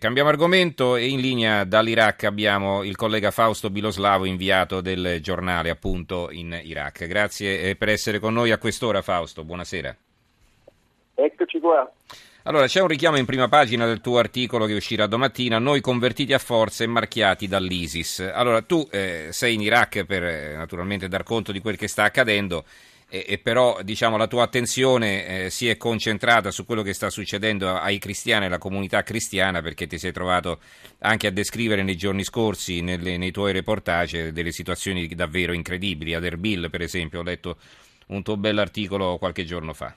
[0.00, 6.30] Cambiamo argomento e in linea dall'Iraq abbiamo il collega Fausto Biloslavo, inviato del giornale appunto
[6.30, 7.06] in Iraq.
[7.06, 9.94] Grazie eh, per essere con noi a quest'ora Fausto, buonasera.
[11.16, 11.92] Eccoci qua.
[12.44, 16.32] Allora, c'è un richiamo in prima pagina del tuo articolo che uscirà domattina, noi convertiti
[16.32, 18.20] a forza e marchiati dall'ISIS.
[18.32, 22.04] Allora, tu eh, sei in Iraq per eh, naturalmente dar conto di quel che sta
[22.04, 22.64] accadendo
[23.10, 27.10] e, e però diciamo, la tua attenzione eh, si è concentrata su quello che sta
[27.10, 30.60] succedendo ai cristiani e alla comunità cristiana perché ti sei trovato
[31.00, 36.14] anche a descrivere nei giorni scorsi nelle, nei tuoi reportage delle situazioni davvero incredibili.
[36.14, 37.56] Ad Erbil, per esempio, ho letto
[38.08, 39.94] un tuo bell'articolo qualche giorno fa.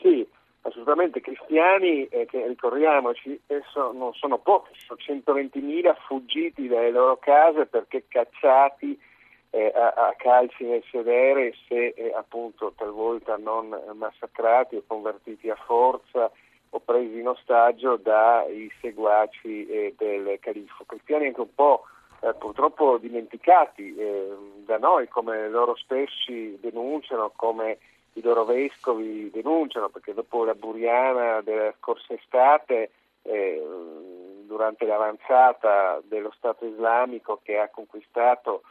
[0.00, 0.26] Sì,
[0.62, 3.40] assolutamente cristiani eh, che ricordiamoci
[3.72, 8.98] so, non sono pochi, sono 120.000 fuggiti dalle loro case perché cacciati
[9.54, 15.54] eh, a, a, calci nel sedere se eh, appunto talvolta non massacrati o convertiti a
[15.54, 16.28] forza
[16.70, 20.82] o presi in ostaggio dai seguaci eh, del califfo.
[20.84, 21.84] Cristiani anche un po'
[22.20, 24.32] eh, purtroppo dimenticati eh,
[24.64, 27.78] da noi, come loro stessi denunciano, come
[28.14, 32.90] i loro vescovi denunciano, perché dopo la buriana della scorsa estate
[33.22, 33.62] eh,
[34.46, 38.62] durante l'avanzata dello Stato islamico che ha conquistato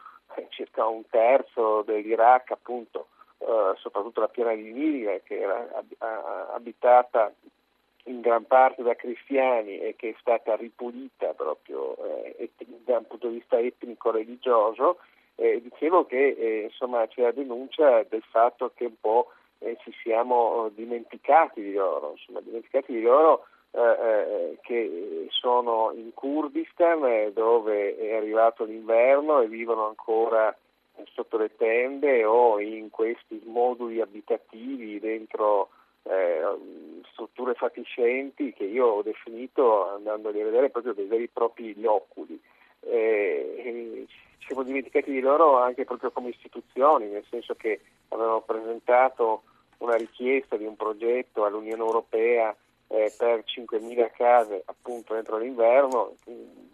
[0.49, 3.07] circa un terzo dell'Iraq, appunto,
[3.39, 5.83] eh, soprattutto la piana di Ninive, che era
[6.53, 7.33] abitata
[8.05, 12.49] in gran parte da cristiani e che è stata ripulita proprio eh,
[12.83, 14.99] da un punto di vista etnico-religioso,
[15.35, 19.93] eh, dicevo che eh, insomma, c'è la denuncia del fatto che un po' eh, ci
[20.03, 27.31] siamo dimenticati di loro, insomma, dimenticati di loro eh, eh, che sono in Kurdistan eh,
[27.33, 30.55] dove è arrivato l'inverno e vivono ancora
[31.13, 35.69] sotto le tende o in questi moduli abitativi dentro
[36.03, 36.41] eh,
[37.13, 42.39] strutture fatiscenti che io ho definito andandoli a vedere proprio dei veri e propri loculi.
[42.81, 44.05] Eh,
[44.37, 47.79] ci siamo dimenticati di loro anche proprio come istituzioni, nel senso che
[48.09, 49.43] avevano presentato
[49.79, 52.55] una richiesta di un progetto all'Unione Europea
[52.93, 56.15] eh, per 5.000 case appunto entro l'inverno,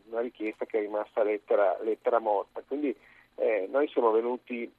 [0.09, 2.62] una richiesta che è rimasta lettera, lettera morta.
[2.68, 2.94] Quindi
[3.35, 4.69] eh, noi siamo venuti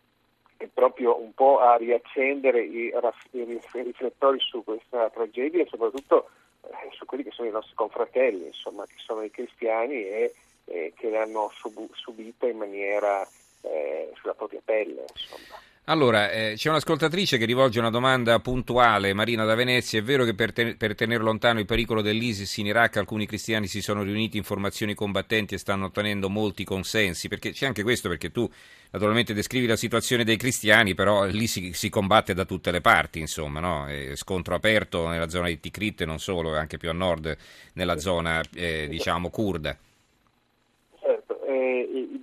[0.74, 2.92] proprio un po' a riaccendere i,
[3.30, 6.28] i riflettori su questa tragedia e soprattutto
[6.66, 10.34] eh, su quelli che sono i nostri confratelli, insomma, che sono i cristiani e,
[10.66, 13.26] e che l'hanno sub- subita in maniera
[13.62, 15.06] eh, sulla propria pelle.
[15.08, 15.69] Insomma.
[15.90, 19.98] Allora, eh, c'è un'ascoltatrice che rivolge una domanda puntuale, Marina da Venezia.
[19.98, 23.66] È vero che per, ten- per, tenere lontano il pericolo dell'ISIS in Iraq alcuni cristiani
[23.66, 27.26] si sono riuniti in formazioni combattenti e stanno ottenendo molti consensi?
[27.26, 28.48] Perché c'è anche questo, perché tu
[28.92, 33.18] naturalmente descrivi la situazione dei cristiani, però lì si, si combatte da tutte le parti,
[33.18, 33.88] insomma, no?
[34.14, 37.36] scontro aperto nella zona di Tikrit e non solo, anche più a nord
[37.72, 39.76] nella zona, eh, diciamo, kurda.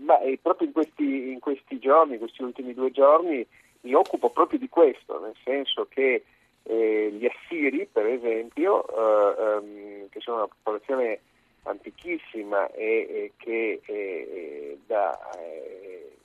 [0.08, 3.46] Ma eh, proprio in questi, in questi giorni, questi ultimi due giorni,
[3.82, 6.24] mi occupo proprio di questo, nel senso che
[6.64, 11.20] eh, gli assiri, per esempio, eh, ehm, che sono una popolazione
[11.64, 16.16] antichissima e, e che eh, da eh,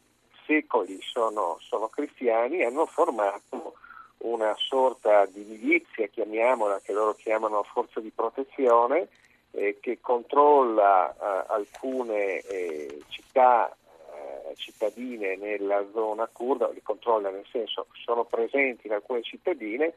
[0.46, 3.74] secoli sono, sono, cristiani, hanno formato
[4.18, 9.08] una sorta di milizia, chiamiamola, che loro chiamano forza di protezione,
[9.52, 17.46] eh, che controlla eh, alcune eh, città eh, cittadine nella zona kurda, li controlla nel
[17.50, 19.94] senso sono presenti in alcune cittadine,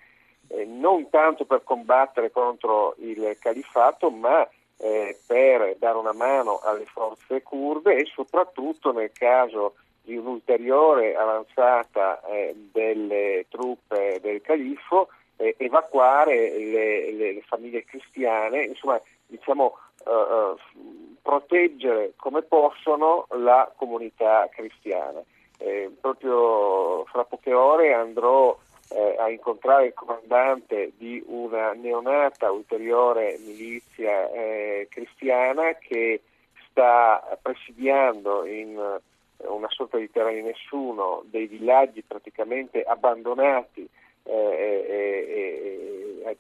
[0.48, 6.86] eh, non tanto per combattere contro il califfato, ma eh, per dare una mano alle
[6.86, 12.22] forze kurde e soprattutto nel caso di un'ulteriore avanzata
[12.72, 20.57] delle truppe del califfo evacuare le, le, le famiglie cristiane, insomma diciamo, uh,
[21.22, 25.22] proteggere come possono la comunità cristiana.
[25.57, 28.57] Eh, proprio fra poche ore andrò
[28.90, 36.21] eh, a incontrare il comandante di una neonata ulteriore milizia eh, cristiana che
[36.69, 39.00] sta presidiando in
[39.38, 43.88] una sorta di terra di nessuno dei villaggi praticamente abbandonati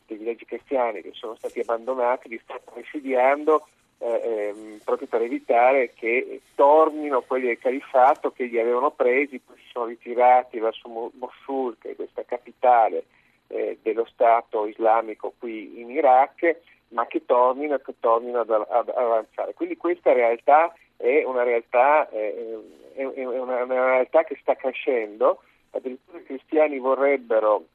[0.05, 3.67] dei villaggi cristiani che sono stati abbandonati, li sta presidiando
[3.99, 4.21] eh,
[4.53, 9.69] ehm, proprio per evitare che tornino quelli del califfato che li avevano presi, poi si
[9.71, 13.05] sono ritirati verso Mosul, che è questa capitale
[13.47, 16.57] eh, dello Stato islamico qui in Iraq,
[16.89, 19.53] ma che tornino, che tornino ad, ad, avanzare.
[19.53, 22.57] Quindi questa realtà è una realtà, eh,
[22.93, 25.41] è una, una realtà che sta crescendo,
[25.71, 27.65] addirittura i cristiani vorrebbero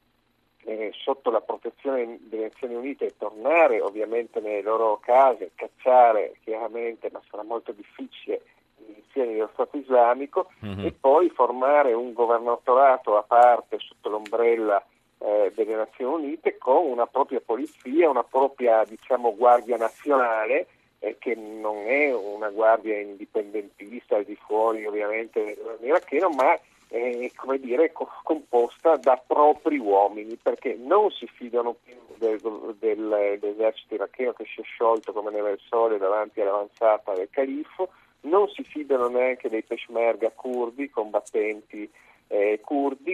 [0.63, 7.09] eh, sotto la protezione delle Nazioni Unite e tornare ovviamente nelle loro case, cacciare chiaramente,
[7.11, 8.41] ma sarà molto difficile,
[8.77, 10.85] i miliziani dello Stato islamico mm-hmm.
[10.85, 14.83] e poi formare un governatorato a parte sotto l'ombrella
[15.19, 20.67] eh, delle Nazioni Unite con una propria polizia, una propria diciamo, guardia nazionale
[20.99, 26.57] eh, che non è una guardia indipendentista al di fuori ovviamente dell'iracheno, ma
[26.91, 27.93] è come dire,
[28.23, 32.37] composta da propri uomini, perché non si fidano più del,
[32.77, 37.89] del, dell'esercito iracheno che si è sciolto come neve al sole davanti all'avanzata del califfo,
[38.21, 41.89] non si fidano neanche dei peshmerga curdi, combattenti
[42.27, 42.59] eh,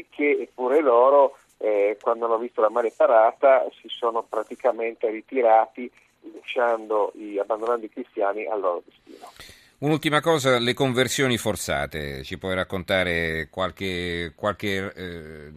[0.09, 5.89] che eppure loro, eh, quando hanno visto la mare parata, si sono praticamente ritirati,
[6.33, 9.27] lasciando, abbandonando i cristiani al loro destino.
[9.79, 15.51] Un'ultima cosa, le conversioni forzate, ci puoi raccontare qualche, qualche, eh,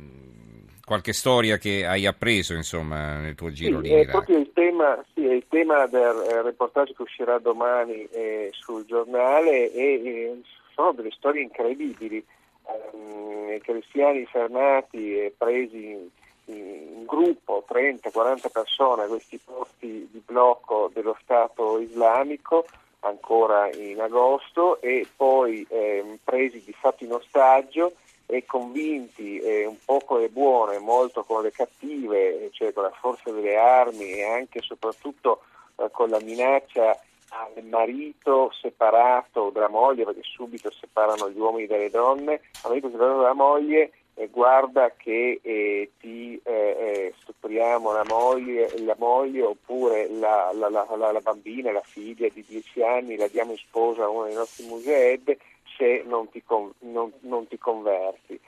[0.84, 4.10] qualche storia che hai appreso insomma, nel tuo giro sì, lì in Iraq?
[4.10, 8.84] Proprio il tema, sì, è il tema del eh, reportage che uscirà domani eh, sul
[8.84, 10.40] giornale e eh,
[10.74, 12.22] sono delle storie incredibili.
[12.62, 16.08] Um, cristiani fermati e presi in,
[16.54, 22.66] in gruppo, 30-40 persone, a questi posti di blocco dello Stato islamico
[23.00, 27.94] ancora in agosto e poi eh, presi di fatto in ostaggio
[28.26, 32.92] e convinti eh, un po' con le buone, molto con le cattive, cioè con la
[33.00, 35.42] forza delle armi e anche e soprattutto
[35.76, 36.98] eh, con la minaccia
[37.30, 43.18] al marito separato dalla moglie, perché subito separano gli uomini dalle donne, al marito separato
[43.18, 50.08] dalla moglie eh, guarda che eh, ti eh, eh, stupriamo la moglie, la moglie oppure
[50.10, 54.08] la, la, la, la, bambina, la figlia di 10 anni, la diamo in sposa a
[54.08, 55.36] uno dei nostri museed
[55.76, 58.38] se non ti, con, non, non ti converti.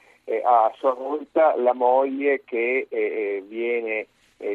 [0.45, 2.87] a sua volta la moglie che
[3.47, 4.09] viene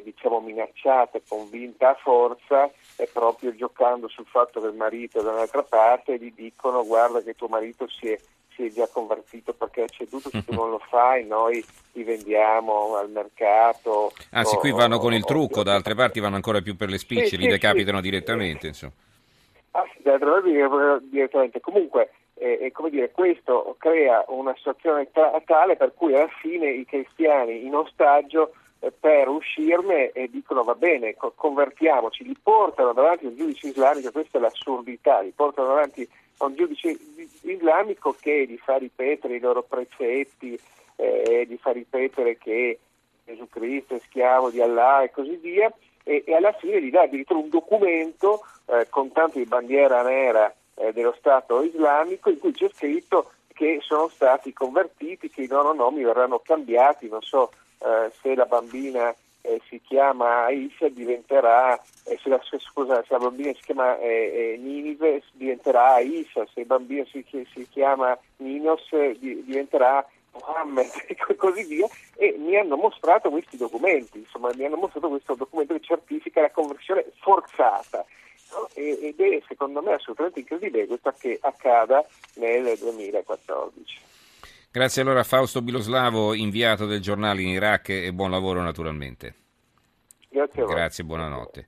[0.04, 5.32] diciamo minacciata convinta a forza è proprio giocando sul fatto che il marito è da
[5.32, 8.18] un'altra parte e gli dicono guarda che tuo marito si è
[8.58, 11.64] si è già convertito perché è ceduto, se tu non lo fai noi
[11.94, 14.12] ti vendiamo al mercato.
[14.32, 16.98] Anzi, o, qui vanno con il trucco, da altre parti vanno ancora più per le
[16.98, 18.04] spicce, sì, li sì, decapitano sì.
[18.04, 18.68] direttamente.
[18.68, 18.94] Insomma.
[19.72, 21.60] Ah, sì, da altre parti direttamente.
[21.60, 26.86] Comunque, eh, come dire, questo crea una situazione ta- tale per cui alla fine i
[26.86, 33.28] cristiani in ostaggio eh, per uscirne e dicono va bene, co- convertiamoci, li portano davanti
[33.28, 36.08] al giudice islamico, questa è l'assurdità, li portano davanti
[36.46, 36.98] un giudice
[37.42, 40.60] islamico che gli fa ripetere i loro precetti,
[40.96, 42.80] eh, gli fa ripetere che
[43.26, 45.72] Gesù Cristo è schiavo di Allah e così via,
[46.04, 50.54] e, e alla fine gli dà addirittura un documento eh, con tanto di bandiera nera
[50.76, 55.74] eh, dello Stato islamico in cui c'è scritto che sono stati convertiti, che i loro
[55.74, 59.14] nomi verranno cambiati, non so eh, se la bambina
[59.48, 64.54] eh, si chiama Aisha diventerà, eh, se, la, scusa, se la bambina si chiama eh,
[64.54, 68.90] eh Ninive diventerà Aisha, se il bambino si, si chiama Ninos
[69.20, 74.78] di, diventerà Mohammed e così via e mi hanno mostrato questi documenti, insomma mi hanno
[74.78, 78.06] mostrato questo documento che certifica la conversione forzata
[78.74, 82.06] ed è secondo me assolutamente incredibile questo che accada
[82.36, 84.07] nel 2014.
[84.78, 89.34] Grazie allora a Fausto Biloslavo, inviato del giornale in Iraq e buon lavoro naturalmente.
[90.30, 90.76] Grazie a voi.
[90.76, 91.68] Grazie, buonanotte.